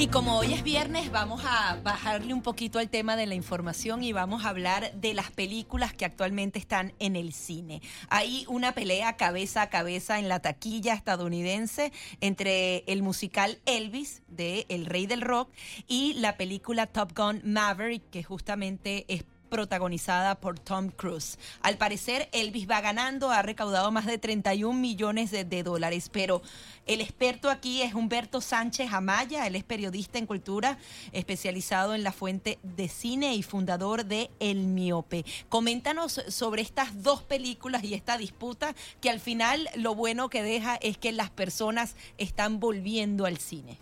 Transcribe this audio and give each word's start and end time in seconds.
Y 0.00 0.08
como 0.08 0.38
hoy 0.38 0.54
es 0.54 0.62
viernes, 0.62 1.12
vamos 1.12 1.42
a 1.44 1.78
bajarle 1.82 2.32
un 2.32 2.40
poquito 2.40 2.78
al 2.78 2.88
tema 2.88 3.16
de 3.16 3.26
la 3.26 3.34
información 3.34 4.02
y 4.02 4.14
vamos 4.14 4.46
a 4.46 4.48
hablar 4.48 4.94
de 4.94 5.12
las 5.12 5.30
películas 5.30 5.92
que 5.92 6.06
actualmente 6.06 6.58
están 6.58 6.94
en 7.00 7.16
el 7.16 7.34
cine. 7.34 7.82
Hay 8.08 8.46
una 8.48 8.72
pelea 8.72 9.18
cabeza 9.18 9.60
a 9.60 9.68
cabeza 9.68 10.18
en 10.18 10.30
la 10.30 10.40
taquilla 10.40 10.94
estadounidense 10.94 11.92
entre 12.22 12.78
el 12.86 13.02
musical 13.02 13.58
Elvis 13.66 14.22
de 14.26 14.64
El 14.70 14.86
Rey 14.86 15.06
del 15.06 15.20
Rock 15.20 15.50
y 15.86 16.14
la 16.14 16.38
película 16.38 16.86
Top 16.86 17.12
Gun 17.14 17.42
Maverick, 17.44 18.08
que 18.08 18.22
justamente 18.22 19.04
es 19.08 19.24
protagonizada 19.50 20.36
por 20.36 20.58
Tom 20.58 20.88
Cruise. 20.88 21.38
Al 21.60 21.76
parecer, 21.76 22.28
Elvis 22.32 22.70
va 22.70 22.80
ganando, 22.80 23.30
ha 23.30 23.42
recaudado 23.42 23.90
más 23.90 24.06
de 24.06 24.16
31 24.16 24.78
millones 24.78 25.30
de, 25.30 25.62
dólares, 25.62 26.08
pero 26.10 26.40
el 26.86 27.00
experto 27.00 27.50
aquí 27.50 27.82
es 27.82 27.92
Humberto 27.92 28.40
Sánchez 28.40 28.92
Amaya, 28.92 29.46
él 29.46 29.56
es 29.56 29.64
periodista 29.64 30.18
en 30.18 30.26
cultura, 30.26 30.78
especializado 31.12 31.94
en 31.94 32.02
la 32.02 32.12
fuente 32.12 32.58
de 32.62 32.88
cine 32.88 33.34
y 33.34 33.42
fundador 33.42 34.06
de 34.06 34.30
El 34.38 34.68
Miope. 34.68 35.24
Coméntanos 35.48 36.22
sobre 36.28 36.62
estas 36.62 37.02
dos 37.02 37.22
películas 37.22 37.84
y 37.84 37.94
esta 37.94 38.16
disputa 38.16 38.74
que 39.00 39.10
al 39.10 39.20
final 39.20 39.68
lo 39.74 39.94
bueno 39.94 40.30
que 40.30 40.42
deja 40.42 40.76
es 40.76 40.96
que 40.96 41.12
las 41.12 41.30
personas 41.30 41.96
están 42.16 42.60
volviendo 42.60 43.26
al 43.26 43.38
cine. 43.38 43.78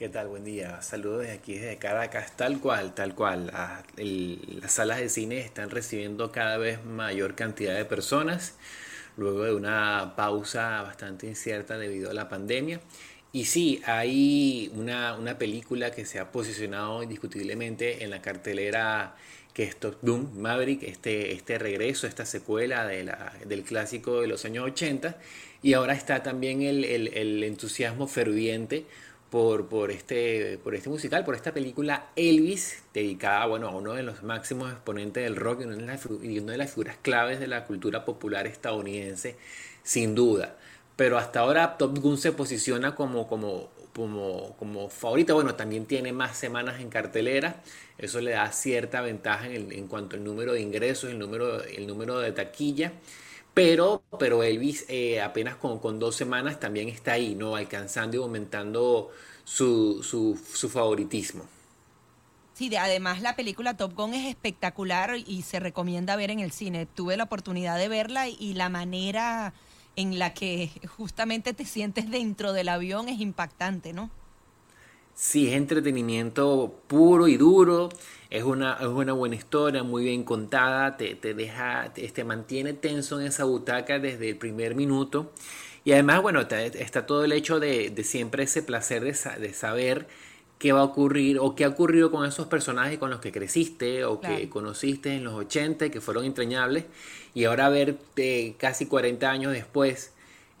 ¿Qué 0.00 0.08
tal? 0.08 0.28
Buen 0.28 0.44
día. 0.44 0.80
Saludos 0.80 1.24
desde 1.24 1.34
aquí, 1.34 1.58
desde 1.58 1.76
Caracas. 1.76 2.34
Tal 2.34 2.58
cual, 2.58 2.94
tal 2.94 3.14
cual. 3.14 3.52
las 3.98 4.72
salas 4.72 4.98
de 4.98 5.10
cine 5.10 5.40
están 5.40 5.68
recibiendo 5.68 6.32
cada 6.32 6.56
vez 6.56 6.82
mayor 6.82 7.34
cantidad 7.34 7.76
de 7.76 7.84
personas 7.84 8.54
luego 9.18 9.44
de 9.44 9.52
una 9.52 10.14
pausa 10.16 10.80
bastante 10.80 11.26
incierta 11.26 11.76
debido 11.76 12.10
a 12.10 12.14
la 12.14 12.30
pandemia. 12.30 12.80
Y 13.30 13.44
sí, 13.44 13.82
hay 13.84 14.72
una, 14.74 15.18
una 15.18 15.36
película 15.36 15.90
que 15.90 16.06
se 16.06 16.18
ha 16.18 16.32
posicionado 16.32 17.02
indiscutiblemente 17.02 18.02
en 18.02 18.08
la 18.08 18.22
cartelera 18.22 19.16
que 19.52 19.64
es 19.64 19.76
Top 19.76 19.96
Doom 20.00 20.38
Maverick, 20.38 20.82
este, 20.84 21.32
este 21.32 21.58
regreso, 21.58 22.06
esta 22.06 22.24
secuela 22.24 22.86
de 22.86 23.04
la, 23.04 23.34
del 23.44 23.64
clásico 23.64 24.22
de 24.22 24.28
los 24.28 24.46
años 24.46 24.64
80. 24.64 25.18
Y 25.62 25.74
ahora 25.74 25.92
está 25.92 26.22
también 26.22 26.62
el, 26.62 26.86
el, 26.86 27.08
el 27.08 27.44
entusiasmo 27.44 28.06
ferviente 28.06 28.86
por, 29.30 29.68
por, 29.68 29.92
este, 29.92 30.58
por 30.58 30.74
este 30.74 30.88
musical, 30.88 31.24
por 31.24 31.36
esta 31.36 31.54
película 31.54 32.08
Elvis, 32.16 32.82
dedicada 32.92 33.46
bueno, 33.46 33.68
a 33.68 33.70
uno 33.70 33.94
de 33.94 34.02
los 34.02 34.24
máximos 34.24 34.72
exponentes 34.72 35.22
del 35.22 35.36
rock 35.36 35.60
y 35.60 35.64
una, 35.64 36.52
de 36.52 36.58
las, 36.58 36.70
figuras 36.70 36.96
claves 37.00 37.38
de 37.38 37.46
la 37.46 37.64
cultura 37.64 38.04
popular 38.04 38.48
estadounidense, 38.48 39.36
sin 39.84 40.16
duda. 40.16 40.56
Pero 40.96 41.16
hasta 41.16 41.40
ahora 41.40 41.78
Top 41.78 41.98
Gun 41.98 42.18
se 42.18 42.32
posiciona 42.32 42.94
como, 42.96 43.28
como, 43.28 43.70
como, 43.94 44.56
como 44.58 44.88
favorita. 44.90 45.32
Bueno, 45.32 45.54
también 45.54 45.86
tiene 45.86 46.12
más 46.12 46.36
semanas 46.36 46.80
en 46.80 46.90
cartelera. 46.90 47.62
Eso 47.98 48.20
le 48.20 48.32
da 48.32 48.50
cierta 48.52 49.00
ventaja 49.00 49.46
en, 49.46 49.70
en 49.72 49.86
cuanto 49.86 50.16
al 50.16 50.24
número 50.24 50.52
de 50.52 50.60
ingresos, 50.60 51.08
el 51.08 51.18
número, 51.18 51.62
el 51.62 51.86
número 51.86 52.18
de 52.18 52.32
taquilla. 52.32 52.92
Pero, 53.54 54.02
pero 54.18 54.42
Elvis 54.42 54.84
eh, 54.88 55.20
apenas 55.20 55.56
con, 55.56 55.78
con, 55.80 55.98
dos 55.98 56.14
semanas 56.16 56.60
también 56.60 56.88
está 56.88 57.12
ahí, 57.12 57.34
¿no? 57.34 57.56
Alcanzando 57.56 58.16
y 58.16 58.20
aumentando 58.20 59.10
su, 59.44 60.02
su, 60.02 60.38
su 60.52 60.68
favoritismo. 60.68 61.44
Sí, 62.54 62.74
además 62.76 63.22
la 63.22 63.36
película 63.36 63.76
Top 63.76 63.94
Gun 63.94 64.14
es 64.14 64.28
espectacular 64.28 65.16
y 65.26 65.42
se 65.42 65.60
recomienda 65.60 66.14
ver 66.16 66.30
en 66.30 66.40
el 66.40 66.52
cine. 66.52 66.86
Tuve 66.86 67.16
la 67.16 67.24
oportunidad 67.24 67.78
de 67.78 67.88
verla 67.88 68.28
y 68.28 68.52
la 68.54 68.68
manera 68.68 69.54
en 69.96 70.18
la 70.18 70.34
que 70.34 70.70
justamente 70.96 71.54
te 71.54 71.64
sientes 71.64 72.10
dentro 72.10 72.52
del 72.52 72.68
avión 72.68 73.08
es 73.08 73.20
impactante, 73.20 73.92
¿no? 73.92 74.10
Sí, 75.20 75.48
es 75.48 75.54
entretenimiento 75.54 76.80
puro 76.86 77.28
y 77.28 77.36
duro. 77.36 77.90
Es 78.30 78.42
una, 78.42 78.78
es 78.80 78.86
una 78.86 79.12
buena 79.12 79.36
historia, 79.36 79.82
muy 79.82 80.04
bien 80.04 80.24
contada. 80.24 80.96
Te, 80.96 81.14
te 81.14 81.34
deja, 81.34 81.92
te, 81.92 82.24
mantiene 82.24 82.72
tenso 82.72 83.20
en 83.20 83.26
esa 83.26 83.44
butaca 83.44 83.98
desde 83.98 84.30
el 84.30 84.36
primer 84.38 84.74
minuto. 84.74 85.30
Y 85.84 85.92
además, 85.92 86.22
bueno, 86.22 86.40
está 86.40 87.04
todo 87.04 87.22
el 87.24 87.32
hecho 87.32 87.60
de, 87.60 87.90
de 87.90 88.02
siempre 88.02 88.44
ese 88.44 88.62
placer 88.62 89.04
de, 89.04 89.14
de, 89.40 89.52
saber 89.52 90.08
qué 90.58 90.72
va 90.72 90.80
a 90.80 90.84
ocurrir 90.84 91.38
o 91.38 91.54
qué 91.54 91.66
ha 91.66 91.68
ocurrido 91.68 92.10
con 92.10 92.26
esos 92.26 92.46
personajes 92.46 92.98
con 92.98 93.10
los 93.10 93.20
que 93.20 93.30
creciste 93.30 94.06
o 94.06 94.22
que 94.22 94.48
conociste 94.48 95.12
en 95.14 95.24
los 95.24 95.34
80 95.34 95.90
que 95.90 96.00
fueron 96.00 96.24
entrañables. 96.24 96.86
Y 97.34 97.44
ahora 97.44 97.68
verte 97.68 98.54
casi 98.58 98.86
40 98.86 99.30
años 99.30 99.52
después 99.52 100.14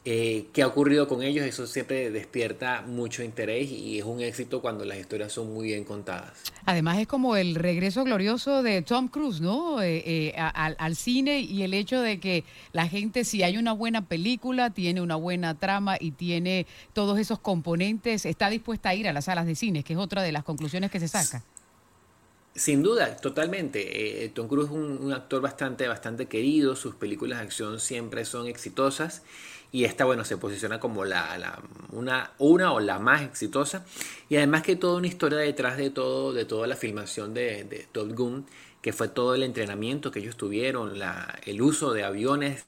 eh, 0.04 0.46
qué 0.54 0.62
ha 0.62 0.66
ocurrido 0.66 1.06
con 1.06 1.22
ellos, 1.22 1.44
eso 1.44 1.66
siempre 1.66 2.10
despierta 2.10 2.82
mucho 2.82 3.22
interés 3.22 3.70
y 3.70 3.98
es 3.98 4.04
un 4.04 4.20
éxito 4.20 4.62
cuando 4.62 4.86
las 4.86 4.98
historias 4.98 5.32
son 5.32 5.52
muy 5.52 5.66
bien 5.66 5.84
contadas. 5.84 6.32
Además 6.64 6.98
es 6.98 7.06
como 7.06 7.36
el 7.36 7.54
regreso 7.54 8.02
glorioso 8.04 8.62
de 8.62 8.80
Tom 8.80 9.08
Cruise, 9.08 9.42
¿no? 9.42 9.82
Eh, 9.82 10.02
eh, 10.06 10.34
al, 10.36 10.96
cine 10.96 11.40
y 11.40 11.62
el 11.64 11.74
hecho 11.74 12.00
de 12.00 12.18
que 12.18 12.44
la 12.72 12.88
gente, 12.88 13.24
si 13.24 13.42
hay 13.42 13.58
una 13.58 13.72
buena 13.72 14.06
película, 14.06 14.70
tiene 14.70 15.02
una 15.02 15.16
buena 15.16 15.54
trama 15.58 15.96
y 16.00 16.12
tiene 16.12 16.66
todos 16.94 17.18
esos 17.18 17.38
componentes, 17.38 18.24
está 18.24 18.48
dispuesta 18.48 18.88
a 18.88 18.94
ir 18.94 19.06
a 19.06 19.12
las 19.12 19.26
salas 19.26 19.44
de 19.44 19.54
cine, 19.54 19.82
que 19.82 19.92
es 19.92 19.98
otra 19.98 20.22
de 20.22 20.32
las 20.32 20.44
conclusiones 20.44 20.90
que 20.90 21.00
se 21.00 21.08
saca. 21.08 21.44
Sin 22.54 22.82
duda, 22.82 23.16
totalmente. 23.16 24.30
Tom 24.34 24.48
Cruise 24.48 24.66
es 24.66 24.72
un, 24.72 25.12
actor 25.12 25.40
bastante, 25.40 25.86
bastante 25.88 26.26
querido, 26.26 26.74
sus 26.74 26.94
películas 26.94 27.38
de 27.38 27.44
acción 27.44 27.80
siempre 27.80 28.24
son 28.24 28.48
exitosas 28.48 29.22
y 29.72 29.84
esta, 29.84 30.04
bueno, 30.04 30.24
se 30.24 30.36
posiciona 30.36 30.80
como 30.80 31.04
la, 31.04 31.62
una, 31.92 32.32
una 32.38 32.72
o 32.72 32.80
la 32.80 32.98
más 32.98 33.22
exitosa. 33.22 33.84
Y 34.28 34.36
además 34.36 34.62
que 34.62 34.76
toda 34.76 34.96
una 34.98 35.06
historia 35.06 35.38
detrás 35.38 35.76
de 35.76 35.90
todo, 35.90 36.32
de 36.32 36.44
toda 36.44 36.66
la 36.66 36.76
filmación 36.76 37.34
de, 37.34 37.64
de 37.64 37.86
Top 37.92 38.12
Gun, 38.14 38.46
que 38.82 38.92
fue 38.92 39.08
todo 39.08 39.34
el 39.34 39.42
entrenamiento 39.42 40.10
que 40.10 40.20
ellos 40.20 40.36
tuvieron, 40.36 40.98
la, 40.98 41.38
el 41.44 41.62
uso 41.62 41.92
de 41.92 42.04
aviones 42.04 42.64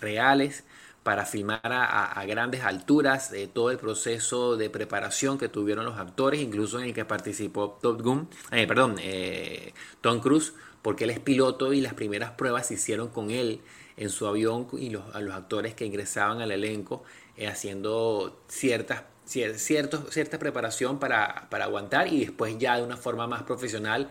reales 0.00 0.64
para 1.08 1.24
filmar 1.24 1.62
a, 1.64 2.22
grandes 2.26 2.64
alturas, 2.64 3.32
todo 3.54 3.70
el 3.70 3.78
proceso 3.78 4.58
de 4.58 4.68
preparación 4.68 5.38
que 5.38 5.48
tuvieron 5.48 5.86
los 5.86 5.96
actores, 5.96 6.38
incluso 6.38 6.78
en 6.80 6.84
el 6.84 6.92
que 6.92 7.06
participó 7.06 7.78
Top 7.80 8.02
Gun, 8.02 8.28
eh, 8.52 8.68
eh, 9.00 9.72
Tom 10.02 10.20
Cruise, 10.20 10.52
porque 10.82 11.04
él 11.04 11.10
es 11.10 11.18
piloto 11.18 11.72
y 11.72 11.80
las 11.80 11.94
primeras 11.94 12.32
pruebas 12.32 12.66
se 12.66 12.74
hicieron 12.74 13.08
con 13.08 13.30
él 13.30 13.62
en 13.96 14.10
su 14.10 14.26
avión 14.26 14.66
y 14.72 14.90
los, 14.90 15.02
a 15.14 15.22
los 15.22 15.34
actores 15.34 15.72
que 15.72 15.86
ingresaban 15.86 16.42
al 16.42 16.50
elenco 16.50 17.04
eh, 17.38 17.46
haciendo 17.46 18.42
ciertas, 18.46 19.04
cierta 19.24 20.38
preparación 20.38 20.98
para, 20.98 21.48
aguantar 21.50 22.12
y 22.12 22.20
después 22.20 22.58
ya 22.58 22.76
de 22.76 22.82
una 22.82 22.98
forma 22.98 23.26
más 23.26 23.44
profesional 23.44 24.10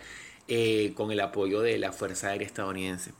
con 0.96 1.12
el 1.12 1.19
apoyo 1.19 1.62
de 1.62 1.78
la 1.78 1.91
Fuerza 1.91 2.29
Aérea 2.29 2.47
estadounidense. 2.47 3.12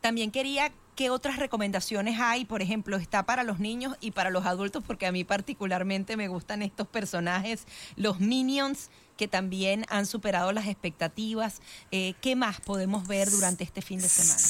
También 0.00 0.30
quería 0.30 0.72
¿Qué 0.96 1.10
otras 1.10 1.38
recomendaciones 1.38 2.18
hay? 2.18 2.44
Por 2.44 2.62
ejemplo, 2.62 2.96
está 2.96 3.24
para 3.24 3.44
los 3.44 3.60
niños 3.60 3.96
y 4.00 4.10
para 4.10 4.30
los 4.30 4.46
adultos, 4.46 4.82
porque 4.84 5.06
a 5.06 5.12
mí 5.12 5.22
particularmente 5.22 6.16
me 6.16 6.26
gustan 6.26 6.62
estos 6.62 6.88
personajes, 6.88 7.66
los 7.96 8.18
Minions, 8.18 8.90
que 9.16 9.28
también 9.28 9.84
han 9.88 10.06
superado 10.06 10.52
las 10.52 10.66
expectativas. 10.66 11.60
Eh, 11.90 12.14
¿Qué 12.20 12.34
más 12.34 12.60
podemos 12.60 13.06
ver 13.06 13.30
durante 13.30 13.62
este 13.62 13.82
fin 13.82 14.00
de 14.00 14.08
semana? 14.08 14.42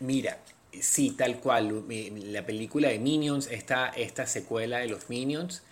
Mira, 0.00 0.38
Sí, 0.80 1.10
tal 1.10 1.38
cual. 1.38 1.84
La 2.14 2.46
película 2.46 2.88
de 2.88 2.98
Minions, 2.98 3.48
esta, 3.50 3.88
esta 3.88 4.26
secuela 4.26 4.78
de 4.78 4.88
los 4.88 5.10
Minions, 5.10 5.62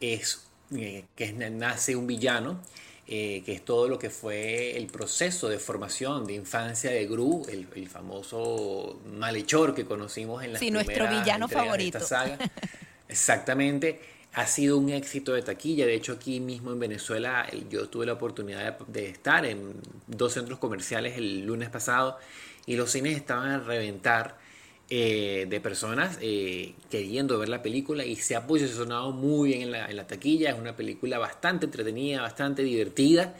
es 0.00 0.46
eh, 0.74 1.04
que 1.14 1.32
nace 1.32 1.94
un 1.94 2.06
villano, 2.06 2.60
eh, 3.08 3.42
que 3.44 3.52
es 3.52 3.64
todo 3.64 3.88
lo 3.88 3.98
que 3.98 4.10
fue 4.10 4.76
el 4.76 4.88
proceso 4.88 5.48
de 5.48 5.58
formación 5.58 6.26
de 6.26 6.34
infancia 6.34 6.90
de 6.90 7.06
Gru, 7.06 7.46
el, 7.48 7.88
famoso 7.88 9.00
malhechor 9.16 9.74
que 9.74 9.84
conocimos 9.84 10.42
en 10.42 10.54
la 10.54 10.58
Sí, 10.58 10.72
nuestro 10.72 11.08
villano 11.08 11.46
favorito. 11.46 11.98
De 11.98 12.04
esta 12.04 12.26
saga. 12.26 12.38
Exactamente. 13.08 14.00
Ha 14.32 14.46
sido 14.46 14.76
un 14.76 14.90
éxito 14.90 15.34
de 15.34 15.42
taquilla. 15.42 15.86
De 15.86 15.94
hecho, 15.94 16.14
aquí 16.14 16.40
mismo 16.40 16.72
en 16.72 16.80
Venezuela, 16.80 17.46
yo 17.70 17.88
tuve 17.88 18.06
la 18.06 18.14
oportunidad 18.14 18.76
de 18.80 19.08
estar 19.08 19.46
en 19.46 19.74
dos 20.08 20.32
centros 20.32 20.58
comerciales 20.58 21.16
el 21.16 21.46
lunes 21.46 21.70
pasado 21.70 22.18
y 22.66 22.74
los 22.74 22.90
cines 22.90 23.16
estaban 23.16 23.50
a 23.50 23.58
reventar 23.60 24.36
eh, 24.88 25.46
de 25.48 25.60
personas 25.60 26.16
eh, 26.20 26.74
queriendo 26.90 27.40
ver 27.40 27.48
la 27.48 27.60
película 27.60 28.04
y 28.04 28.14
se 28.14 28.36
ha 28.36 28.46
posicionado 28.46 29.10
muy 29.10 29.48
bien 29.48 29.62
en 29.62 29.96
la, 29.96 30.06
taquilla. 30.06 30.50
Es 30.50 30.58
una 30.58 30.76
película 30.76 31.18
bastante 31.18 31.66
entretenida, 31.66 32.22
bastante 32.22 32.62
divertida 32.62 33.34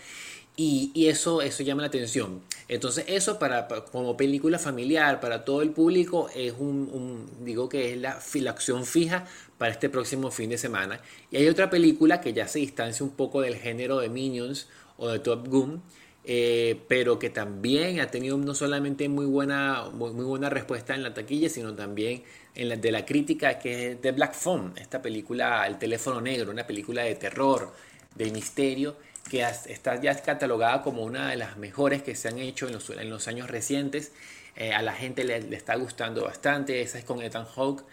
y, 0.56 1.06
eso, 1.06 1.42
eso 1.42 1.62
llama 1.62 1.82
la 1.82 1.88
atención. 1.88 2.42
Entonces 2.66 3.04
eso 3.06 3.38
para, 3.38 3.68
como 3.68 4.16
película 4.16 4.58
familiar, 4.58 5.20
para 5.20 5.44
todo 5.44 5.62
el 5.62 5.70
público, 5.70 6.28
es 6.34 6.52
un, 6.58 7.28
digo 7.44 7.68
que 7.68 7.92
es 7.92 8.00
la, 8.00 8.18
la, 8.34 8.54
fija 8.84 9.24
para 9.56 9.70
este 9.70 9.88
próximo 9.88 10.32
fin 10.32 10.50
de 10.50 10.58
semana. 10.58 11.00
Y 11.30 11.36
hay 11.36 11.48
otra 11.48 11.70
película 11.70 12.20
que 12.20 12.32
ya 12.32 12.48
se 12.48 12.58
distancia 12.58 13.06
un 13.06 13.12
poco 13.12 13.40
del 13.40 13.54
género 13.54 14.00
de 14.00 14.08
Minions 14.08 14.66
o 14.96 15.08
de 15.08 15.20
Top 15.20 15.46
Gun, 15.46 15.80
eh, 16.28 16.82
pero 16.88 17.20
que 17.20 17.30
también 17.30 18.00
ha 18.00 18.08
tenido 18.08 18.36
no 18.36 18.52
solamente 18.52 19.08
muy 19.08 19.26
buena, 19.26 19.90
muy, 19.92 20.10
buena 20.10 20.50
respuesta 20.50 20.92
en 20.92 21.04
la 21.04 21.14
taquilla, 21.14 21.48
sino 21.48 21.72
también 21.76 22.24
en 22.56 22.68
la, 22.68 22.76
de 22.76 22.90
la 22.90 23.06
crítica, 23.06 23.60
que 23.60 23.92
es 23.92 24.00
The 24.00 24.10
Black 24.10 24.34
Phone, 24.34 24.72
esta 24.76 25.00
película, 25.00 25.64
El 25.68 25.78
teléfono 25.78 26.20
negro, 26.20 26.50
una 26.50 26.66
película 26.66 27.04
de 27.04 27.14
terror, 27.14 27.72
de 28.16 28.32
misterio, 28.32 28.96
que 29.30 29.42
está 29.68 30.00
ya 30.00 30.20
catalogada 30.20 30.82
como 30.82 31.04
una 31.04 31.30
de 31.30 31.36
las 31.36 31.58
mejores 31.58 32.02
que 32.02 32.16
se 32.16 32.26
han 32.26 32.38
hecho 32.38 32.66
en 32.66 32.72
los, 32.72 32.90
en 32.90 33.08
los 33.08 33.28
años 33.28 33.48
recientes. 33.48 34.10
Eh, 34.56 34.72
a 34.72 34.82
la 34.82 34.94
gente 34.94 35.22
le, 35.22 35.36
está 35.54 35.76
gustando 35.76 36.24
bastante, 36.24 36.80
esa 36.80 36.98
es 36.98 37.04
con 37.04 37.22
Ethan 37.22 37.44
Hawke, 37.44 37.84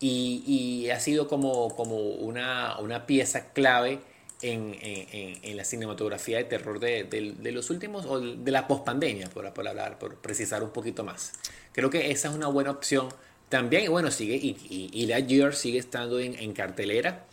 y, 0.00 0.42
y, 0.46 0.90
ha 0.90 1.00
sido 1.00 1.28
como, 1.28 1.74
como 1.76 1.96
una, 1.96 2.78
una 2.78 3.06
pieza 3.06 3.52
clave 3.52 4.00
en, 4.42 4.76
en, 4.80 5.38
en, 5.42 5.56
la 5.56 5.64
cinematografía 5.64 6.38
de 6.38 6.44
terror 6.44 6.80
de, 6.80 7.04
de, 7.04 7.52
los 7.52 7.70
últimos, 7.70 8.06
o 8.06 8.20
de 8.20 8.50
la 8.50 8.66
pospandemia, 8.66 9.28
por, 9.28 9.52
por 9.52 9.68
hablar, 9.68 9.98
por 9.98 10.16
precisar 10.16 10.62
un 10.62 10.70
poquito 10.70 11.04
más. 11.04 11.32
Creo 11.72 11.90
que 11.90 12.10
esa 12.10 12.28
es 12.28 12.34
una 12.34 12.48
buena 12.48 12.70
opción. 12.70 13.08
También, 13.48 13.90
bueno, 13.90 14.10
sigue, 14.10 14.36
y, 14.36 14.56
y, 14.68 14.90
y 14.92 15.06
la 15.06 15.18
Year 15.18 15.54
sigue 15.54 15.78
estando 15.78 16.20
en, 16.20 16.52
cartelera. 16.52 17.26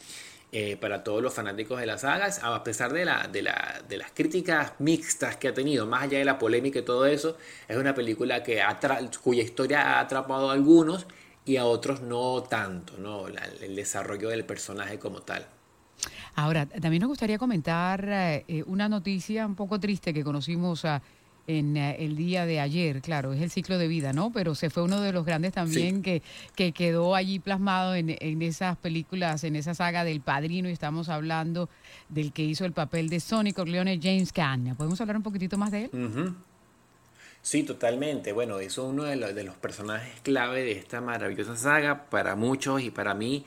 Eh, 0.54 0.77
para 0.77 1.04
todos 1.04 1.21
los 1.21 1.33
fanáticos 1.33 1.77
de 1.77 1.86
las 1.86 2.01
sagas, 2.01 2.39
a 2.42 2.63
pesar 2.63 2.94
de, 2.94 3.04
la, 3.04 3.27
de, 3.27 3.42
la, 3.42 3.83
de, 3.88 3.98
las 3.98 4.12
críticas 4.12 4.71
mixtas 4.80 5.36
que 5.36 5.50
ha 5.50 5.54
tenido, 5.54 5.86
más 5.86 6.04
allá 6.04 6.19
de 6.19 6.25
la 6.25 6.39
polémica 6.39 6.80
y 6.80 6.83
todo 6.83 7.06
eso, 7.06 7.38
es 7.68 7.75
una 7.75 7.94
película 7.94 8.44
que 8.44 8.63
cuya 9.21 9.44
historia 9.44 9.81
ha 9.81 10.00
atrapado 10.00 10.50
a 10.50 10.54
algunos 10.54 11.06
y 11.44 11.57
a 11.57 11.65
otros 11.65 12.00
no 12.01 12.44
tanto, 12.44 12.98
¿no? 12.98 13.27
el 13.27 13.75
desarrollo 13.75 14.30
del 14.30 14.45
personaje 14.45 14.98
como 14.98 15.21
tal. 15.21 15.45
Ahora, 16.36 16.65
también 16.65 17.01
nos 17.01 17.09
gustaría 17.09 17.38
comentar 17.38 18.06
eh, 18.07 18.63
una 18.68 18.89
noticia 18.89 19.45
un 19.45 19.56
poco 19.56 19.80
triste 19.80 20.13
que 20.13 20.24
conocimos 20.24 20.86
a 20.86 21.01
en 21.48 21.77
eh, 21.77 21.95
el 22.00 22.15
día 22.15 22.45
de 22.45 22.59
ayer, 22.59 23.01
claro, 23.01 23.33
es 23.33 23.42
el 23.42 23.50
ciclo 23.50 23.77
de 23.77 23.88
vida, 23.88 24.13
¿no? 24.13 24.31
Pero 24.31 24.54
se 24.54 24.69
fue 24.69 24.83
uno 24.83 25.01
de 25.01 25.13
los 25.13 25.25
grandes 25.25 25.54
también 25.54 26.01
que, 26.01 26.21
que 26.56 26.74
quedó 26.74 27.15
allí 27.15 27.39
plasmado 27.39 27.95
en, 27.95 28.15
en, 28.19 28.42
esas 28.42 28.77
películas, 28.77 29.44
en 29.45 29.56
esa 29.56 29.74
saga 29.74 30.04
del 30.04 30.19
Padrino, 30.19 30.69
y 30.69 30.74
estamos 30.74 31.09
hablando 31.09 31.69
del 32.09 32.33
que 32.33 32.44
hizo 32.44 32.65
el 32.65 32.74
papel 32.74 33.09
de 33.09 33.21
Sonny 33.21 33.54
Corleone, 33.54 34.00
James 34.01 34.33
Caan. 34.33 34.75
¿Podemos 34.75 35.00
hablar 35.00 35.18
un 35.18 35.24
poquitito 35.24 35.57
más 35.57 35.71
de 35.71 35.86
él? 35.86 36.36
Sí, 37.42 37.63
totalmente. 37.63 38.33
Bueno, 38.33 38.59
eso 38.59 38.86
es 38.86 38.94
uno 38.94 39.04
de 39.04 39.15
los, 39.15 39.33
de 39.33 39.45
los 39.45 39.56
personajes 39.56 40.19
clave 40.21 40.63
de 40.63 40.74
esta 40.74 41.00
maravillosa 41.00 41.56
saga, 41.56 42.09
para 42.09 42.36
muchos 42.36 42.81
y 42.81 42.92
para 42.92 43.13
mí 43.13 43.45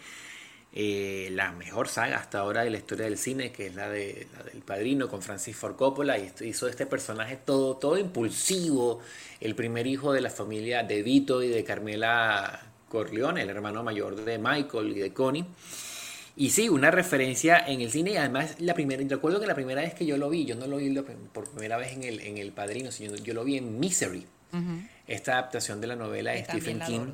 eh, 0.72 1.31
la 1.32 1.50
mejor 1.52 1.88
saga 1.88 2.19
hasta 2.19 2.38
ahora 2.38 2.62
de 2.62 2.70
la 2.70 2.78
historia 2.78 3.06
del 3.06 3.19
cine, 3.19 3.50
que 3.50 3.67
es 3.67 3.75
la, 3.75 3.88
de, 3.88 4.28
la 4.37 4.44
del 4.44 4.62
Padrino 4.62 5.08
con 5.08 5.20
Francis 5.20 5.56
Ford 5.56 5.75
Coppola, 5.76 6.19
y 6.19 6.31
hizo 6.43 6.69
este 6.69 6.87
personaje 6.87 7.37
todo, 7.37 7.76
todo 7.76 7.99
impulsivo, 7.99 9.00
el 9.40 9.55
primer 9.55 9.87
hijo 9.87 10.12
de 10.12 10.20
la 10.20 10.31
familia 10.31 10.82
de 10.84 11.02
Vito 11.02 11.43
y 11.43 11.49
de 11.49 11.64
Carmela 11.64 12.61
Corleone, 12.88 13.43
el 13.43 13.50
hermano 13.50 13.82
mayor 13.82 14.17
de 14.17 14.38
Michael 14.38 14.96
y 14.96 15.00
de 15.00 15.12
Connie. 15.12 15.44
Y 16.37 16.50
sí, 16.50 16.69
una 16.69 16.90
referencia 16.90 17.58
en 17.66 17.81
el 17.81 17.90
cine 17.90 18.12
y 18.12 18.16
además 18.16 18.56
la 18.61 18.75
primera, 18.75 19.02
recuerdo 19.08 19.40
que 19.40 19.46
la 19.46 19.55
primera 19.55 19.82
vez 19.82 19.94
que 19.94 20.06
yo 20.06 20.16
lo 20.16 20.31
vi, 20.31 20.44
yo 20.44 20.55
no 20.55 20.66
lo 20.66 20.76
vi 20.76 20.96
por 21.32 21.50
primera 21.50 21.76
vez 21.76 21.93
en 21.93 22.05
el, 22.05 22.20
en 22.20 22.38
el 22.38 22.52
Padrino, 22.52 22.93
sino 22.93 23.16
yo 23.16 23.34
lo 23.34 23.44
vi 23.44 23.56
en 23.56 23.78
Misery, 23.78 24.26
esta 25.06 25.32
adaptación 25.32 25.81
de 25.81 25.87
la 25.88 25.96
novela 25.96 26.32
de 26.32 26.44
Stephen 26.44 26.81
King, 26.81 27.12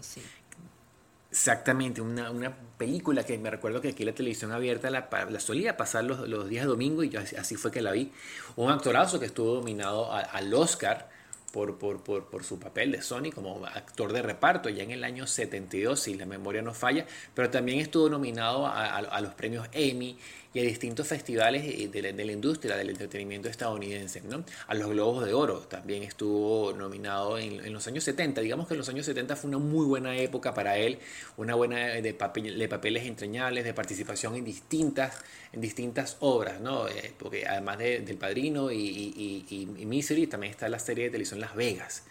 Exactamente, 1.30 2.00
una, 2.00 2.30
una, 2.30 2.56
película 2.78 3.24
que 3.24 3.36
me 3.38 3.50
recuerdo 3.50 3.80
que 3.80 3.88
aquí 3.88 4.04
la 4.04 4.12
televisión 4.12 4.52
abierta 4.52 4.90
la, 4.90 5.08
la 5.30 5.40
solía 5.40 5.76
pasar 5.76 6.04
los, 6.04 6.28
los, 6.28 6.48
días 6.48 6.64
de 6.64 6.68
domingo 6.68 7.02
y 7.02 7.08
yo 7.08 7.20
así, 7.20 7.56
fue 7.56 7.70
que 7.70 7.82
la 7.82 7.92
vi. 7.92 8.12
Un 8.56 8.70
actorazo 8.70 9.18
que 9.18 9.26
estuvo 9.26 9.56
nominado 9.56 10.12
al 10.12 10.54
Oscar 10.54 11.08
por, 11.52 11.78
por, 11.78 12.02
por, 12.02 12.26
por, 12.26 12.44
su 12.44 12.58
papel 12.58 12.92
de 12.92 13.02
Sony 13.02 13.30
como 13.34 13.64
actor 13.66 14.12
de 14.12 14.22
reparto 14.22 14.68
ya 14.68 14.82
en 14.82 14.90
el 14.90 15.04
año 15.04 15.26
72, 15.26 15.98
si 15.98 16.14
la 16.14 16.26
memoria 16.26 16.62
no 16.62 16.74
falla, 16.74 17.06
pero 17.34 17.50
también 17.50 17.80
estuvo 17.80 18.08
nominado 18.08 18.66
a, 18.66 18.84
a, 18.84 18.98
a 18.98 19.20
los 19.20 19.34
premios 19.34 19.66
Emmy 19.72 20.18
y 20.56 20.60
a 20.60 20.62
distintos 20.62 21.06
festivales 21.06 21.92
de 21.92 22.00
la, 22.02 22.12
de 22.12 22.24
la 22.24 22.32
industria 22.32 22.78
del 22.78 22.88
entretenimiento 22.88 23.46
estadounidense, 23.46 24.22
¿no? 24.22 24.42
A 24.68 24.74
los 24.74 24.88
Globos 24.88 25.26
de 25.26 25.34
Oro 25.34 25.58
también 25.58 26.02
estuvo 26.02 26.72
nominado 26.72 27.38
en, 27.38 27.62
en, 27.62 27.74
los 27.74 27.86
años 27.86 28.04
70. 28.04 28.40
Digamos 28.40 28.66
que 28.66 28.72
en 28.72 28.78
los 28.78 28.88
años 28.88 29.04
70 29.04 29.36
fue 29.36 29.48
una 29.48 29.58
muy 29.58 29.84
buena 29.84 30.16
época 30.16 30.54
para 30.54 30.78
él, 30.78 30.98
una 31.36 31.54
buena 31.54 31.76
de, 31.76 32.14
papel, 32.14 32.58
de 32.58 32.68
papeles 32.68 33.04
entrañables, 33.04 33.64
de 33.64 33.74
participación 33.74 34.34
en 34.34 34.46
distintas, 34.46 35.18
en 35.52 35.60
distintas 35.60 36.16
obras, 36.20 36.58
¿no? 36.58 36.88
Eh, 36.88 37.12
porque 37.18 37.46
además 37.46 37.76
de, 37.76 38.00
del 38.00 38.16
Padrino 38.16 38.72
y, 38.72 38.78
y, 38.78 39.44
y, 39.50 39.82
y, 39.82 39.84
Misery, 39.84 40.26
también 40.26 40.52
está 40.52 40.70
la 40.70 40.78
serie 40.78 41.04
de 41.04 41.10
televisión 41.10 41.38
Las 41.38 41.54
Vegas. 41.54 42.04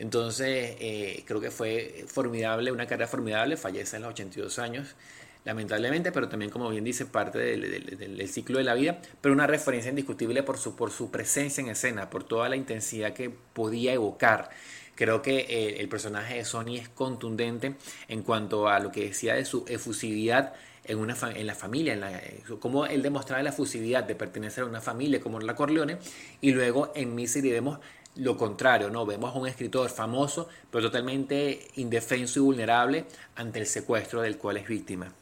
Entonces, 0.00 0.76
eh, 0.80 1.22
creo 1.24 1.40
que 1.40 1.52
fue 1.52 2.04
formidable, 2.08 2.72
una 2.72 2.88
carrera 2.88 3.06
formidable, 3.06 3.56
fallece 3.56 3.94
a 3.94 4.00
los 4.00 4.10
82 4.10 4.58
años 4.58 4.96
lamentablemente, 5.46 6.10
pero 6.10 6.28
también, 6.28 6.50
como 6.50 6.68
bien 6.68 6.82
dice, 6.82 7.06
parte 7.06 7.38
del, 7.38 8.28
ciclo 8.28 8.58
de 8.58 8.64
la 8.64 8.74
vida, 8.74 9.00
pero 9.20 9.32
una 9.32 9.46
referencia 9.46 9.90
indiscutible 9.90 10.42
por 10.42 10.58
su, 10.58 10.74
por 10.74 10.90
su 10.90 11.12
presencia 11.12 11.62
en 11.62 11.68
escena, 11.68 12.10
por 12.10 12.24
toda 12.24 12.48
la 12.48 12.56
intensidad 12.56 13.12
que 13.12 13.30
podía 13.30 13.92
evocar. 13.92 14.50
Creo 14.96 15.22
que 15.22 15.46
eh, 15.48 15.80
el 15.80 15.88
personaje 15.88 16.34
de 16.34 16.44
Sony 16.44 16.78
es 16.78 16.88
contundente 16.88 17.76
en 18.08 18.22
cuanto 18.22 18.68
a 18.68 18.80
lo 18.80 18.90
que 18.90 19.04
decía 19.04 19.34
de 19.34 19.44
su 19.44 19.64
efusividad 19.68 20.54
en, 20.84 20.98
una 20.98 21.16
en 21.32 21.46
la 21.46 21.54
familia, 21.54 21.92
en 21.92 22.00
la, 22.00 22.18
eh, 22.18 22.42
cómo 22.58 22.86
él 22.86 23.02
demostraba 23.02 23.40
la 23.40 23.50
efusividad 23.50 24.02
de 24.02 24.16
pertenecer 24.16 24.64
a 24.64 24.66
una 24.66 24.80
familia 24.80 25.20
como 25.20 25.38
la 25.38 25.54
Corleone, 25.54 25.98
y 26.40 26.50
luego 26.50 26.90
en 26.96 27.14
Misery 27.14 27.52
vemos 27.52 27.78
lo 28.16 28.36
contrario, 28.36 28.90
¿no? 28.90 29.06
Vemos 29.06 29.32
a 29.32 29.38
un 29.38 29.46
escritor 29.46 29.90
famoso, 29.90 30.48
pero 30.72 30.86
totalmente 30.86 31.68
indefenso 31.76 32.40
y 32.40 32.42
vulnerable 32.42 33.04
ante 33.36 33.60
el 33.60 33.66
secuestro 33.66 34.22
del 34.22 34.38
cual 34.38 34.56
es 34.56 34.66
víctima. 34.66 35.12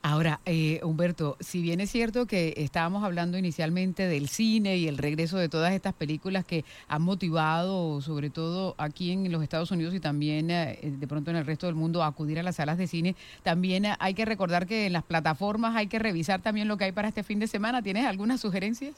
Ahora, 0.00 0.40
eh, 0.46 0.80
Humberto, 0.84 1.36
si 1.40 1.60
bien 1.60 1.80
es 1.80 1.90
cierto 1.90 2.26
que 2.26 2.54
estábamos 2.56 3.02
hablando 3.02 3.36
inicialmente 3.36 4.06
del 4.06 4.28
cine 4.28 4.76
y 4.76 4.86
el 4.86 4.96
regreso 4.96 5.38
de 5.38 5.48
todas 5.48 5.72
estas 5.72 5.92
películas 5.92 6.44
que 6.44 6.64
han 6.86 7.02
motivado, 7.02 8.00
sobre 8.00 8.30
todo 8.30 8.76
aquí 8.78 9.10
en 9.10 9.30
los 9.32 9.42
Estados 9.42 9.72
Unidos 9.72 9.94
y 9.94 10.00
también 10.00 10.50
eh, 10.52 10.78
de 10.82 11.06
pronto 11.08 11.32
en 11.32 11.36
el 11.36 11.46
resto 11.46 11.66
del 11.66 11.74
mundo, 11.74 12.02
a 12.02 12.06
acudir 12.06 12.38
a 12.38 12.44
las 12.44 12.56
salas 12.56 12.78
de 12.78 12.86
cine, 12.86 13.16
también 13.42 13.86
hay 13.98 14.14
que 14.14 14.24
recordar 14.24 14.66
que 14.66 14.86
en 14.86 14.92
las 14.92 15.02
plataformas 15.02 15.74
hay 15.74 15.88
que 15.88 15.98
revisar 15.98 16.40
también 16.40 16.68
lo 16.68 16.76
que 16.76 16.84
hay 16.84 16.92
para 16.92 17.08
este 17.08 17.24
fin 17.24 17.40
de 17.40 17.48
semana. 17.48 17.82
¿Tienes 17.82 18.06
algunas 18.06 18.40
sugerencias? 18.40 18.94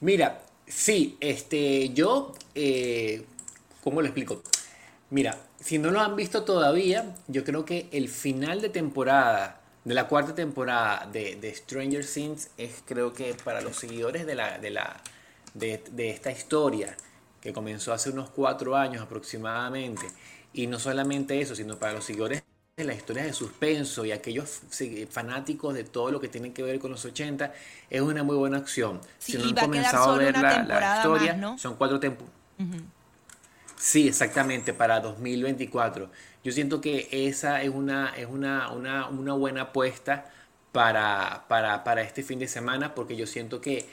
Mira, 0.00 0.42
sí, 0.66 1.16
este, 1.20 1.90
yo, 1.90 2.34
eh, 2.54 3.24
¿cómo 3.82 4.00
lo 4.00 4.06
explico? 4.06 4.42
Mira, 5.10 5.38
si 5.64 5.78
no 5.78 5.90
lo 5.90 6.00
han 6.00 6.14
visto 6.14 6.42
todavía, 6.44 7.14
yo 7.26 7.42
creo 7.42 7.64
que 7.64 7.88
el 7.90 8.10
final 8.10 8.60
de 8.60 8.68
temporada, 8.68 9.62
de 9.84 9.94
la 9.94 10.08
cuarta 10.08 10.34
temporada 10.34 11.08
de, 11.10 11.54
Stranger 11.56 12.04
Things, 12.04 12.50
es 12.58 12.82
creo 12.84 13.14
que 13.14 13.34
para 13.42 13.62
los 13.62 13.76
seguidores 13.76 14.26
de, 14.26 14.34
la, 14.34 14.58
de, 14.58 14.70
la, 14.70 15.00
de, 15.54 15.82
de 15.90 16.10
esta 16.10 16.30
historia, 16.30 16.94
que 17.40 17.54
comenzó 17.54 17.94
hace 17.94 18.10
unos 18.10 18.28
cuatro 18.28 18.76
años 18.76 19.02
aproximadamente, 19.02 20.06
y 20.52 20.66
no 20.66 20.78
solamente 20.78 21.40
eso, 21.40 21.54
sino 21.54 21.78
para 21.78 21.94
los 21.94 22.04
seguidores 22.04 22.42
de 22.76 22.84
las 22.84 22.98
historias 22.98 23.24
de 23.24 23.32
suspenso 23.32 24.04
y 24.04 24.12
aquellos 24.12 24.60
fanáticos 25.08 25.72
de 25.72 25.84
todo 25.84 26.10
lo 26.10 26.20
que 26.20 26.28
tiene 26.28 26.52
que 26.52 26.62
ver 26.62 26.78
con 26.78 26.90
los 26.90 27.02
80, 27.06 27.54
es 27.88 28.00
una 28.02 28.22
muy 28.22 28.36
buena 28.36 28.58
acción. 28.58 29.00
si 29.18 29.38
no 29.38 29.44
han 29.44 29.54
comenzado 29.54 30.12
a, 30.12 30.18
ver 30.18 30.36
la, 30.36 30.98
historia, 30.98 31.56
son 31.56 31.76
cuatro 31.76 31.98
temporadas. 31.98 32.34
Sí, 33.84 34.08
exactamente, 34.08 34.72
para 34.72 34.98
2024. 35.00 36.08
Yo 36.42 36.52
siento 36.52 36.80
que 36.80 37.06
esa 37.10 37.60
es 37.60 37.68
una, 37.68 38.14
es 38.16 38.26
una, 38.26 38.70
una, 38.70 39.08
una 39.08 39.34
buena 39.34 39.60
apuesta 39.60 40.24
para, 40.72 41.44
para, 41.48 41.84
para, 41.84 42.00
este 42.00 42.22
fin 42.22 42.38
de 42.38 42.48
semana, 42.48 42.94
porque 42.94 43.14
yo 43.14 43.26
siento 43.26 43.60
que 43.60 43.86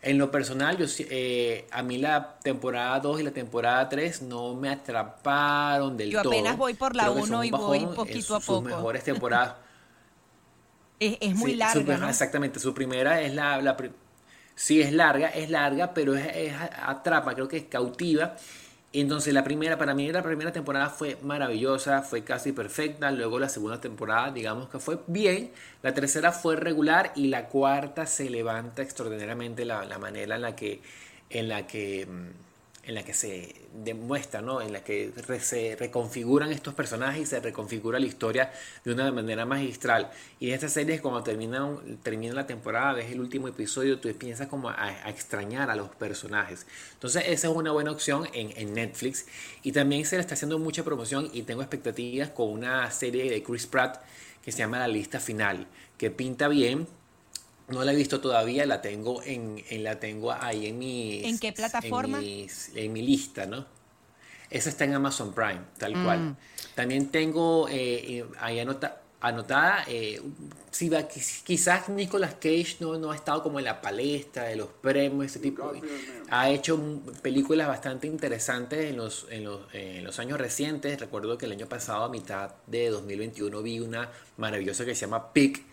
en 0.00 0.16
lo 0.16 0.30
personal, 0.30 0.78
yo, 0.78 0.86
eh, 1.10 1.66
a 1.72 1.82
mí 1.82 1.98
la 1.98 2.38
temporada 2.38 3.00
2 3.00 3.18
y 3.18 3.22
la 3.24 3.32
temporada 3.32 3.88
3 3.88 4.22
no 4.22 4.54
me 4.54 4.68
atraparon 4.68 5.96
del 5.96 6.12
todo. 6.12 6.22
Yo 6.22 6.30
apenas 6.30 6.56
voy 6.56 6.74
por 6.74 6.94
la 6.94 7.10
1 7.10 7.44
y 7.44 7.50
voy 7.50 7.84
poquito 7.84 8.36
a 8.36 8.38
poco. 8.38 8.60
Sus 8.60 8.62
mejores 8.62 9.02
temporadas. 9.12 9.56
es, 11.00 11.18
es, 11.20 11.34
muy 11.34 11.56
larga. 11.56 11.96
¿no? 11.96 12.08
Exactamente, 12.08 12.60
su 12.60 12.72
primera 12.72 13.20
es 13.20 13.34
la, 13.34 13.60
la... 13.60 13.76
Sí, 14.54 14.80
es 14.80 14.92
larga, 14.92 15.30
es 15.30 15.50
larga, 15.50 15.94
pero 15.94 16.14
es, 16.14 16.28
es 16.32 16.52
atrapa, 16.80 17.34
creo 17.34 17.48
que 17.48 17.56
es 17.56 17.64
cautiva 17.64 18.36
entonces 19.00 19.34
la 19.34 19.44
primera, 19.44 19.78
para 19.78 19.94
mí 19.94 20.10
la 20.10 20.22
primera 20.22 20.52
temporada 20.52 20.88
fue 20.90 21.18
maravillosa, 21.22 22.02
fue 22.02 22.24
casi 22.24 22.52
perfecta, 22.52 23.10
luego 23.10 23.38
la 23.38 23.48
segunda 23.48 23.80
temporada 23.80 24.30
digamos 24.30 24.68
que 24.68 24.78
fue 24.78 25.00
bien, 25.06 25.52
la 25.82 25.92
tercera 25.94 26.32
fue 26.32 26.56
regular 26.56 27.12
y 27.14 27.28
la 27.28 27.48
cuarta 27.48 28.06
se 28.06 28.30
levanta 28.30 28.82
extraordinariamente 28.82 29.64
la, 29.64 29.84
la 29.84 29.98
manera 29.98 30.36
en 30.36 30.42
la 30.42 30.56
que, 30.56 30.80
en 31.30 31.48
la 31.48 31.66
que 31.66 32.06
mm, 32.06 32.45
en 32.86 32.94
la 32.94 33.02
que 33.02 33.12
se 33.12 33.54
demuestra, 33.74 34.40
¿no? 34.40 34.62
en 34.62 34.72
la 34.72 34.82
que 34.84 35.12
se 35.40 35.76
reconfiguran 35.76 36.52
estos 36.52 36.72
personajes 36.72 37.22
y 37.22 37.26
se 37.26 37.40
reconfigura 37.40 37.98
la 37.98 38.06
historia 38.06 38.52
de 38.84 38.92
una 38.92 39.10
manera 39.10 39.44
magistral. 39.44 40.10
Y 40.38 40.52
esta 40.52 40.68
serie 40.68 41.00
cuando 41.00 41.22
termina, 41.24 41.68
termina 42.04 42.32
la 42.34 42.46
temporada, 42.46 42.94
ves 42.94 43.10
el 43.10 43.20
último 43.20 43.48
episodio, 43.48 43.98
tú 43.98 44.08
empiezas 44.08 44.46
como 44.46 44.70
a, 44.70 45.08
extrañar 45.08 45.68
a 45.68 45.74
los 45.74 45.88
personajes. 45.90 46.64
Entonces 46.94 47.24
esa 47.26 47.48
es 47.48 47.54
una 47.54 47.72
buena 47.72 47.90
opción 47.90 48.28
en, 48.32 48.52
en, 48.56 48.72
Netflix. 48.72 49.26
Y 49.64 49.72
también 49.72 50.04
se 50.04 50.16
le 50.16 50.20
está 50.20 50.34
haciendo 50.34 50.58
mucha 50.60 50.84
promoción 50.84 51.28
y 51.32 51.42
tengo 51.42 51.62
expectativas 51.62 52.30
con 52.30 52.50
una 52.50 52.88
serie 52.92 53.28
de 53.30 53.42
Chris 53.42 53.66
Pratt 53.66 54.00
que 54.42 54.52
se 54.52 54.58
llama 54.58 54.78
La 54.78 54.86
Lista 54.86 55.18
Final, 55.18 55.66
que 55.98 56.12
pinta 56.12 56.46
bien, 56.46 56.86
no 57.68 57.84
la 57.84 57.92
he 57.92 57.96
visto 57.96 58.20
todavía, 58.20 58.64
la 58.66 58.80
tengo 58.80 59.22
en, 59.24 59.62
la 59.82 59.98
tengo 59.98 60.32
ahí 60.32 60.66
en 60.66 60.78
mi 60.78 61.24
¿En 61.24 61.38
qué 61.38 61.52
plataforma? 61.52 62.20
En, 62.20 62.92
mi 62.92 63.02
lista, 63.02 63.46
¿no? 63.46 63.66
Esa 64.50 64.68
está 64.68 64.84
en 64.84 64.94
Amazon 64.94 65.34
Prime, 65.34 65.60
tal 65.76 65.96
mm. 65.96 66.04
cual. 66.04 66.36
También 66.76 67.08
tengo 67.08 67.66
eh, 67.68 68.24
ahí 68.38 68.60
anotada, 69.20 69.84
eh, 69.88 70.22
quizás 71.44 71.88
Nicolas 71.88 72.34
Cage 72.34 72.76
no, 72.78 72.96
no 72.98 73.10
ha 73.10 73.16
estado 73.16 73.42
como 73.42 73.58
en 73.58 73.64
la 73.64 73.80
palestra 73.80 74.44
de 74.44 74.54
los 74.54 74.68
premios, 74.68 75.26
ese 75.26 75.40
tipo. 75.40 75.72
Ha 76.30 76.50
hecho 76.50 76.78
películas 77.22 77.66
bastante 77.66 78.06
interesantes 78.06 78.90
en 78.90 78.96
los, 78.96 79.26
en 79.30 79.42
los, 79.42 79.62
en 79.72 80.04
los 80.04 80.20
años 80.20 80.38
recientes. 80.38 81.00
Recuerdo 81.00 81.36
que 81.36 81.46
el 81.46 81.52
año 81.52 81.66
pasado, 81.66 82.04
a 82.04 82.08
mitad 82.08 82.54
de 82.68 82.90
2021, 82.90 83.60
vi 83.62 83.80
una 83.80 84.08
maravillosa 84.36 84.84
que 84.84 84.94
se 84.94 85.00
llama 85.06 85.32
Pick, 85.32 85.64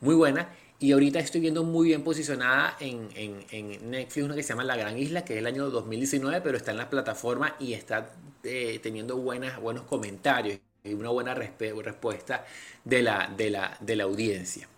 muy 0.00 0.14
buena. 0.14 0.48
Y 0.78 0.92
ahorita 0.92 1.18
estoy 1.20 1.40
viendo 1.40 1.64
muy 1.64 1.88
bien 1.88 2.02
posicionada 2.02 2.76
en, 2.80 3.08
en, 3.14 3.90
Netflix 3.90 4.24
una 4.24 4.34
que 4.34 4.42
se 4.42 4.50
llama 4.50 4.64
La 4.64 4.76
Gran 4.76 4.98
Isla, 4.98 5.24
que 5.24 5.34
es 5.34 5.38
el 5.38 5.46
año 5.46 5.70
2019, 5.70 6.42
pero 6.42 6.58
está 6.58 6.72
en 6.72 6.76
la 6.76 6.90
plataforma 6.90 7.56
y 7.58 7.72
está 7.72 8.10
eh, 8.44 8.78
teniendo 8.82 9.16
buenas, 9.16 9.58
buenos 9.58 9.84
comentarios 9.84 10.58
y 10.84 10.92
una 10.92 11.08
buena 11.08 11.34
respuesta 11.34 12.44
de 12.84 13.02
la, 13.02 13.32
de, 13.34 13.50
la, 13.50 13.76
de 13.80 13.96
la 13.96 14.04
audiencia. 14.04 14.68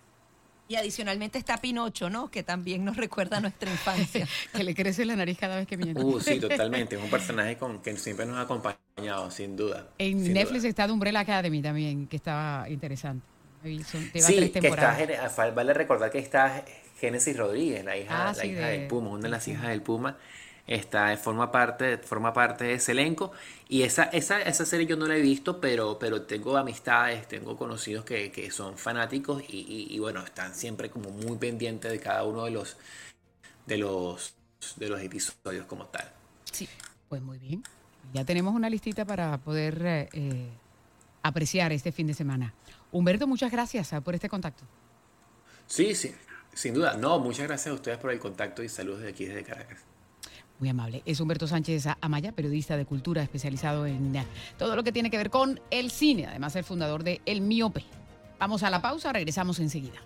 Y 0.69 0.75
adicionalmente 0.75 1.37
está 1.37 1.57
Pinocho, 1.57 2.09
¿no? 2.09 2.29
Que 2.29 2.43
también 2.43 2.85
nos 2.85 2.95
recuerda 2.95 3.37
a 3.37 3.41
nuestra 3.41 3.69
infancia. 3.69 4.27
que 4.53 4.63
le 4.63 4.75
crece 4.75 5.03
la 5.03 5.15
nariz 5.15 5.37
cada 5.37 5.57
vez 5.57 5.67
que 5.67 5.75
viene. 5.75 5.99
Uh, 6.01 6.19
sí, 6.21 6.39
totalmente. 6.39 6.95
Es 6.95 7.03
un 7.03 7.09
personaje 7.09 7.57
con, 7.57 7.81
que 7.81 7.97
siempre 7.97 8.25
nos 8.25 8.37
ha 8.37 8.41
acompañado, 8.41 9.31
sin 9.31 9.57
duda. 9.57 9.89
En 9.97 10.31
Netflix 10.31 10.63
está 10.63 10.83
está 10.83 10.93
Umbrella 10.93 11.21
Academy 11.21 11.61
también, 11.61 12.07
que 12.07 12.17
estaba 12.17 12.69
interesante 12.69 13.38
sí, 13.61 14.49
que 14.49 14.67
está, 14.67 15.51
vale 15.51 15.73
recordar 15.73 16.11
que 16.11 16.19
está 16.19 16.63
Génesis 16.99 17.37
Rodríguez, 17.37 17.83
la 17.85 17.97
hija, 17.97 18.29
ah, 18.29 18.33
la 18.35 18.45
hija 18.45 18.67
del 18.67 18.87
Puma, 18.87 19.09
una 19.09 19.23
de 19.23 19.29
las 19.29 19.47
hijas 19.47 19.69
del 19.69 19.81
Puma, 19.81 20.17
está, 20.67 21.15
forma, 21.17 21.51
parte, 21.51 21.97
forma 21.97 22.33
parte 22.33 22.65
de 22.65 22.73
ese 22.73 22.91
elenco. 22.91 23.31
Y 23.67 23.83
esa, 23.83 24.03
esa, 24.03 24.41
esa 24.41 24.65
serie 24.65 24.85
yo 24.85 24.97
no 24.97 25.07
la 25.07 25.15
he 25.15 25.21
visto, 25.21 25.59
pero, 25.59 25.97
pero 25.99 26.23
tengo 26.23 26.57
amistades, 26.57 27.27
tengo 27.27 27.57
conocidos 27.57 28.05
que, 28.05 28.31
que 28.31 28.51
son 28.51 28.77
fanáticos 28.77 29.43
y, 29.47 29.87
y, 29.89 29.99
bueno, 29.99 30.23
están 30.23 30.53
siempre 30.53 30.89
como 30.89 31.09
muy 31.09 31.37
pendientes 31.37 31.91
de 31.91 31.99
cada 31.99 32.23
uno 32.23 32.45
de 32.45 32.51
los, 32.51 32.77
de 33.65 33.77
los, 33.77 34.35
de 34.75 34.89
los 34.89 35.01
episodios 35.01 35.65
como 35.65 35.85
tal. 35.85 36.11
Sí, 36.51 36.67
pues 37.07 37.21
muy 37.21 37.37
bien. 37.37 37.63
Ya 38.13 38.25
tenemos 38.25 38.55
una 38.55 38.69
listita 38.69 39.05
para 39.05 39.37
poder 39.37 39.81
eh, 39.85 40.09
eh, 40.13 40.49
apreciar 41.23 41.71
este 41.71 41.91
fin 41.91 42.07
de 42.07 42.13
semana. 42.13 42.53
Humberto, 42.91 43.27
muchas 43.27 43.51
gracias 43.51 43.93
ah, 43.93 44.01
por 44.01 44.15
este 44.15 44.29
contacto. 44.29 44.63
Sí, 45.67 45.93
sí, 45.95 46.13
sin 46.53 46.73
duda. 46.73 46.97
No, 46.97 47.19
muchas 47.19 47.47
gracias 47.47 47.71
a 47.71 47.73
ustedes 47.73 47.97
por 47.97 48.11
el 48.11 48.19
contacto 48.19 48.63
y 48.63 48.69
saludos 48.69 49.01
de 49.01 49.09
aquí 49.09 49.25
desde 49.25 49.43
Caracas. 49.43 49.79
Muy 50.59 50.67
amable. 50.67 51.03
Es 51.05 51.19
Humberto 51.19 51.47
Sánchez 51.47 51.85
Amaya, 52.01 52.33
periodista 52.33 52.75
de 52.75 52.85
cultura 52.85 53.21
especializado 53.23 53.85
en 53.85 54.15
ah, 54.17 54.25
todo 54.57 54.75
lo 54.75 54.83
que 54.83 54.91
tiene 54.91 55.09
que 55.09 55.17
ver 55.17 55.29
con 55.29 55.59
el 55.71 55.91
cine, 55.91 56.27
además 56.27 56.55
el 56.55 56.63
fundador 56.63 57.03
de 57.03 57.21
El 57.25 57.41
Miope. 57.41 57.85
Vamos 58.39 58.63
a 58.63 58.69
la 58.69 58.81
pausa, 58.81 59.13
regresamos 59.13 59.59
enseguida. 59.59 59.99